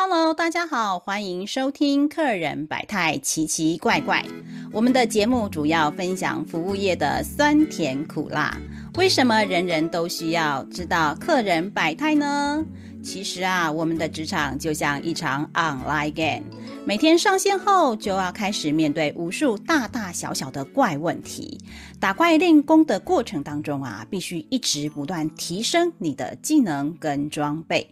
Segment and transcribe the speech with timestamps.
[0.00, 4.24] Hello，大家好，欢迎收听《客人百态奇奇怪怪》。
[4.72, 8.56] 我们的节目主要分享服务业的酸甜苦辣。
[8.96, 12.64] 为什么人人都需要知道客人百态呢？
[13.02, 16.44] 其实啊，我们的职场就像一场 online game，
[16.84, 21.58] 每天上线后就要开始面对无数大大小小的怪问题。
[21.98, 27.90] 打怪练功的过程当中啊，必须一直不断提升你的技能跟装备。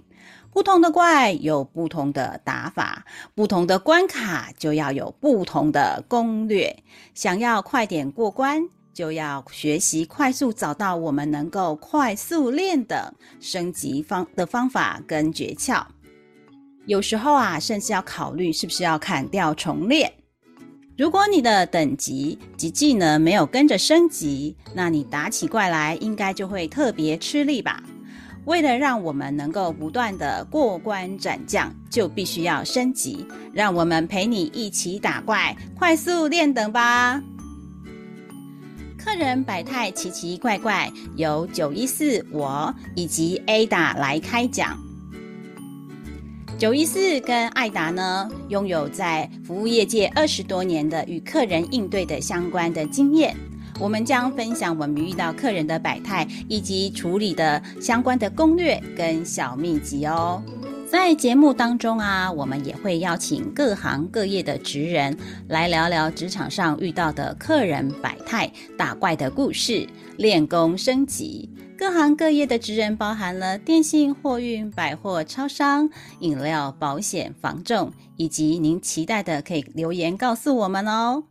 [0.53, 3.05] 不同的怪有不同的打法，
[3.35, 6.83] 不同的关卡就要有不同的攻略。
[7.15, 15.85] 想要快点过关，就要学习快速找到我们能够快速练的升级方的方法跟诀窍。
[16.87, 20.13] 有时候啊，甚至要考虑是不是要砍掉重练。
[20.97, 27.83] 如果你的等级及技能没有跟着升级，那你打起怪来应该就会特别吃力吧。
[28.47, 33.27] 为了让我们能够不断的过关斩将，就必须要升级。
[33.53, 37.21] 让我们陪你一起打怪，快速练等吧！
[38.97, 44.79] 客人百态奇奇怪怪，由九一四我以及 Ada 来开讲。
[46.57, 53.37] 九一四跟艾达呢，拥有在服务业界二十多年的与客人应对的相关的经验。
[53.79, 60.43] 我们将分享我们遇到客人的百态，以及处理的相关的攻略跟小秘籍哦。
[60.89, 65.17] 在节目当中啊，我们也会邀请各行各业的职人
[65.49, 71.51] 来聊聊职场上遇到的客人百态、打怪的故事、练功升级。
[71.77, 75.91] 各行各业的职人包含了电信、货运、百货、超商、
[76.21, 81.25] 饮料、保险、防重，以及您期待的，可以留言告诉我们哦。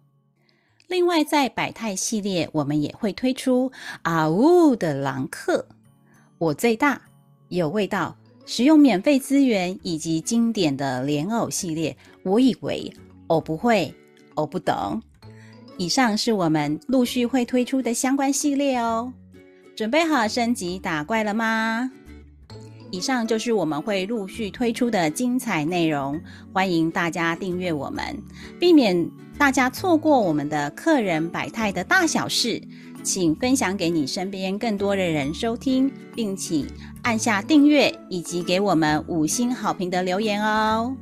[0.88, 3.72] 另外，在百态系列，我们也会推出
[4.04, 5.68] 啊呜的狼客，
[6.38, 7.02] 我最大，
[7.50, 8.16] 有味道，
[8.46, 11.96] 使用免费资源以及经典的莲藕系列。
[12.24, 12.92] 我以为
[13.28, 13.94] 我不会，
[14.36, 15.02] 我不懂。
[15.78, 19.12] 以上是我们陆续会推出的相关系列哦。
[19.76, 21.92] 准备好升级打怪了吗？
[22.92, 26.22] 以上就是我们会陆续推出的精彩内容，
[26.54, 28.16] 欢迎大家订阅我们，
[28.60, 32.62] 避免大家错过我们的客人百态的大小事。
[33.04, 36.66] 请分享给你身边更多的人收听，并请
[37.04, 40.96] 按下订阅以及给我们五星好评的留言哦。